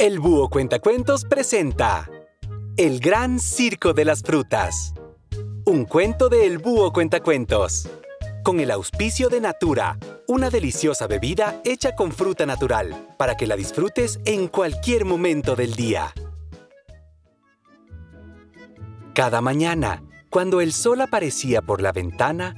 [0.00, 2.10] El Búho Cuentacuentos presenta
[2.76, 4.92] El Gran Circo de las Frutas.
[5.66, 7.88] Un cuento de El Búho Cuentacuentos.
[8.42, 9.96] Con el auspicio de Natura,
[10.26, 15.74] una deliciosa bebida hecha con fruta natural para que la disfrutes en cualquier momento del
[15.74, 16.12] día.
[19.14, 22.56] Cada mañana, cuando el sol aparecía por la ventana,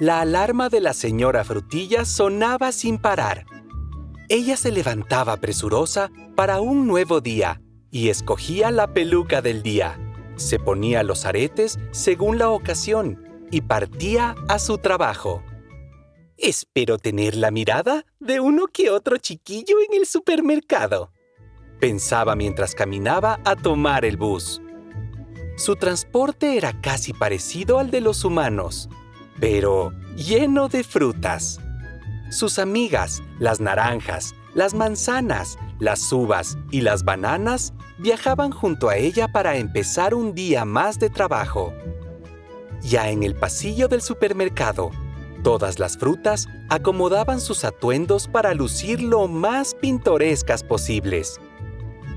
[0.00, 3.44] la alarma de la señora Frutilla sonaba sin parar.
[4.28, 9.98] Ella se levantaba presurosa para un nuevo día y escogía la peluca del día.
[10.36, 15.42] Se ponía los aretes según la ocasión y partía a su trabajo.
[16.36, 21.10] Espero tener la mirada de uno que otro chiquillo en el supermercado,
[21.80, 24.60] pensaba mientras caminaba a tomar el bus.
[25.56, 28.88] Su transporte era casi parecido al de los humanos,
[29.40, 31.60] pero lleno de frutas.
[32.30, 39.28] Sus amigas, las naranjas, las manzanas, las uvas y las bananas viajaban junto a ella
[39.28, 41.72] para empezar un día más de trabajo.
[42.82, 44.90] Ya en el pasillo del supermercado,
[45.42, 51.40] todas las frutas acomodaban sus atuendos para lucir lo más pintorescas posibles.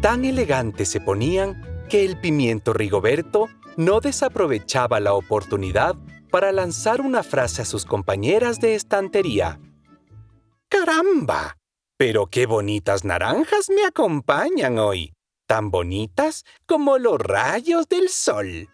[0.02, 5.96] Tan elegantes se ponían que el pimiento Rigoberto no desaprovechaba la oportunidad
[6.32, 9.60] para lanzar una frase a sus compañeras de estantería.
[10.72, 11.58] ¡Caramba!
[11.98, 15.12] Pero qué bonitas naranjas me acompañan hoy,
[15.46, 18.70] tan bonitas como los rayos del sol.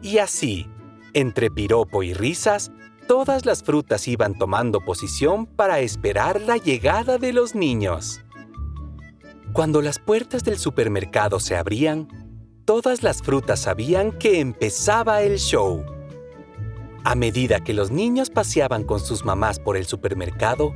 [0.00, 0.66] Y así,
[1.12, 2.72] entre piropo y risas,
[3.06, 8.22] todas las frutas iban tomando posición para esperar la llegada de los niños.
[9.52, 12.08] Cuando las puertas del supermercado se abrían,
[12.64, 15.84] todas las frutas sabían que empezaba el show.
[17.04, 20.72] A medida que los niños paseaban con sus mamás por el supermercado,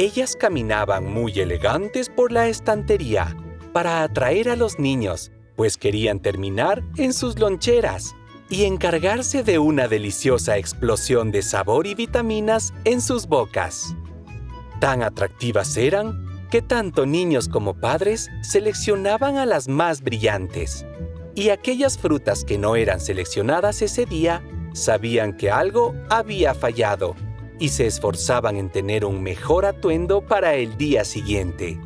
[0.00, 3.36] ellas caminaban muy elegantes por la estantería
[3.74, 8.14] para atraer a los niños, pues querían terminar en sus loncheras
[8.48, 13.94] y encargarse de una deliciosa explosión de sabor y vitaminas en sus bocas.
[14.80, 20.86] Tan atractivas eran que tanto niños como padres seleccionaban a las más brillantes,
[21.34, 24.42] y aquellas frutas que no eran seleccionadas ese día
[24.72, 27.14] sabían que algo había fallado
[27.60, 31.78] y se esforzaban en tener un mejor atuendo para el día siguiente.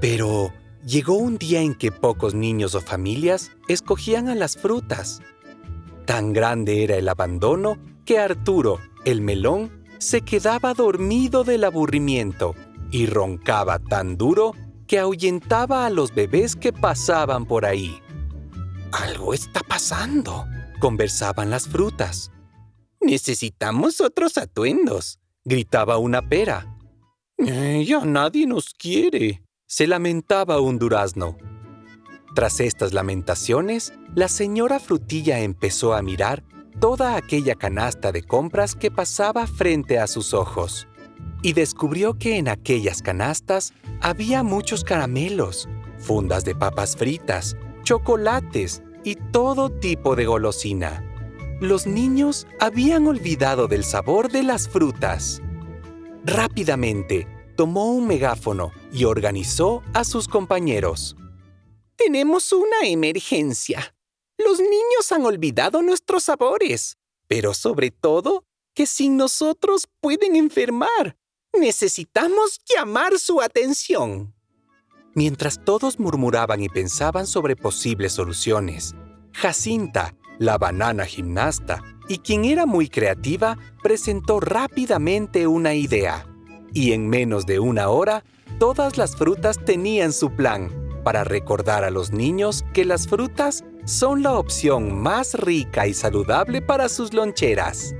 [0.00, 0.52] Pero
[0.84, 5.20] llegó un día en que pocos niños o familias escogían a las frutas.
[6.04, 12.54] Tan grande era el abandono que Arturo, el melón, se quedaba dormido del aburrimiento
[12.90, 14.52] y roncaba tan duro
[14.86, 17.98] que ahuyentaba a los bebés que pasaban por ahí.
[18.92, 20.44] Algo está pasando,
[20.80, 22.30] conversaban las frutas.
[23.04, 26.78] Necesitamos otros atuendos, gritaba una pera.
[27.38, 31.36] Eh, ya nadie nos quiere, se lamentaba un durazno.
[32.34, 36.44] Tras estas lamentaciones, la señora Frutilla empezó a mirar
[36.80, 40.86] toda aquella canasta de compras que pasaba frente a sus ojos
[41.42, 49.16] y descubrió que en aquellas canastas había muchos caramelos, fundas de papas fritas, chocolates, y
[49.16, 51.11] todo tipo de golosina.
[51.62, 55.40] Los niños habían olvidado del sabor de las frutas.
[56.24, 61.14] Rápidamente, tomó un megáfono y organizó a sus compañeros.
[61.94, 63.94] Tenemos una emergencia.
[64.38, 68.42] Los niños han olvidado nuestros sabores, pero sobre todo
[68.74, 71.16] que sin nosotros pueden enfermar.
[71.52, 74.34] Necesitamos llamar su atención.
[75.14, 78.96] Mientras todos murmuraban y pensaban sobre posibles soluciones,
[79.32, 86.26] Jacinta, la banana gimnasta, y quien era muy creativa, presentó rápidamente una idea.
[86.72, 88.24] Y en menos de una hora,
[88.58, 90.70] todas las frutas tenían su plan
[91.04, 96.62] para recordar a los niños que las frutas son la opción más rica y saludable
[96.62, 97.94] para sus loncheras.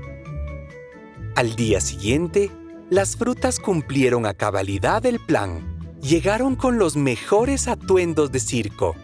[1.35, 2.51] Al día siguiente,
[2.89, 5.73] las frutas cumplieron a cabalidad el plan
[6.03, 8.95] llegaron con los mejores atuendos de circo.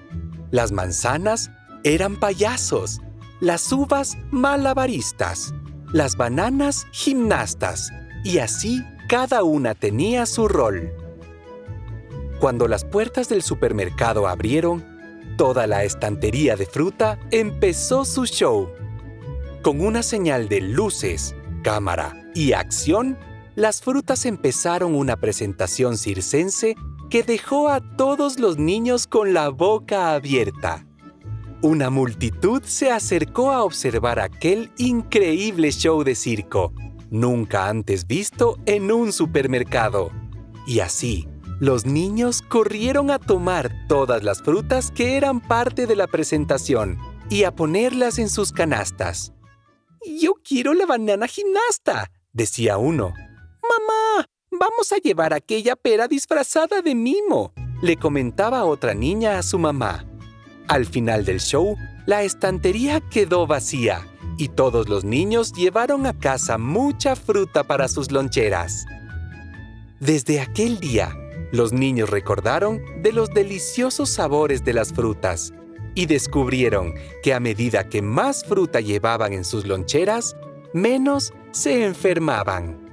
[0.52, 1.50] Las manzanas
[1.84, 3.00] eran payasos,
[3.40, 5.54] las uvas malabaristas,
[5.94, 7.92] las bananas gimnastas,
[8.24, 10.92] y así cada una tenía su rol.
[12.40, 14.86] Cuando las puertas del supermercado abrieron,
[15.38, 18.70] toda la estantería de fruta empezó su show.
[19.62, 23.18] Con una señal de luces, cámara y acción,
[23.56, 26.76] las frutas empezaron una presentación circense
[27.10, 30.86] que dejó a todos los niños con la boca abierta.
[31.62, 36.72] Una multitud se acercó a observar aquel increíble show de circo,
[37.10, 40.10] nunca antes visto en un supermercado.
[40.66, 41.28] Y así,
[41.60, 46.98] Los niños corrieron a tomar todas las frutas que eran parte de la presentación
[47.30, 49.34] y a ponerlas en sus canastas.
[50.22, 53.14] Yo quiero la banana gimnasta, decía uno.
[53.62, 57.52] Mamá, vamos a llevar aquella pera disfrazada de mimo,
[57.82, 60.09] le comentaba otra niña a su mamá.
[60.70, 61.76] Al final del show,
[62.06, 64.08] la estantería quedó vacía
[64.38, 68.86] y todos los niños llevaron a casa mucha fruta para sus loncheras.
[70.00, 71.18] Desde aquel día,
[71.52, 75.54] los niños recordaron de los deliciosos sabores de las frutas
[75.96, 76.94] y descubrieron
[77.24, 80.36] que a medida que más fruta llevaban en sus loncheras,
[80.72, 82.89] menos se enfermaban.